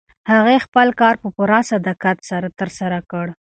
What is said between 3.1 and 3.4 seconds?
کړ.